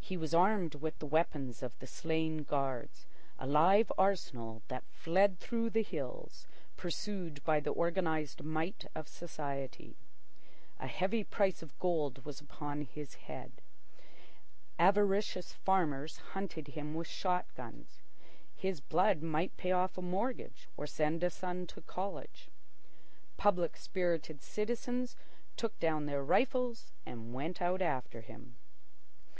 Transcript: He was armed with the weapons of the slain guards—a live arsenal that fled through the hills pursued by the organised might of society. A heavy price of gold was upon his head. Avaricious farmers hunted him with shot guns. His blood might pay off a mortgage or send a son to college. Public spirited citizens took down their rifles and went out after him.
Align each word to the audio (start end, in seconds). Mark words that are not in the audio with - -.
He 0.00 0.16
was 0.16 0.32
armed 0.32 0.76
with 0.76 0.98
the 1.00 1.06
weapons 1.06 1.62
of 1.62 1.78
the 1.80 1.86
slain 1.86 2.44
guards—a 2.44 3.46
live 3.46 3.92
arsenal 3.98 4.62
that 4.68 4.86
fled 4.90 5.38
through 5.38 5.68
the 5.68 5.82
hills 5.82 6.46
pursued 6.78 7.44
by 7.44 7.60
the 7.60 7.70
organised 7.74 8.42
might 8.42 8.86
of 8.94 9.06
society. 9.06 9.98
A 10.78 10.86
heavy 10.86 11.22
price 11.22 11.60
of 11.62 11.78
gold 11.78 12.24
was 12.24 12.40
upon 12.40 12.86
his 12.86 13.12
head. 13.28 13.60
Avaricious 14.78 15.52
farmers 15.52 16.16
hunted 16.32 16.68
him 16.68 16.94
with 16.94 17.06
shot 17.06 17.44
guns. 17.54 18.00
His 18.56 18.80
blood 18.80 19.22
might 19.22 19.58
pay 19.58 19.72
off 19.72 19.98
a 19.98 20.00
mortgage 20.00 20.70
or 20.78 20.86
send 20.86 21.22
a 21.22 21.28
son 21.28 21.66
to 21.66 21.82
college. 21.82 22.48
Public 23.36 23.76
spirited 23.76 24.40
citizens 24.40 25.16
took 25.58 25.78
down 25.78 26.06
their 26.06 26.24
rifles 26.24 26.94
and 27.04 27.34
went 27.34 27.60
out 27.60 27.82
after 27.82 28.22
him. 28.22 28.56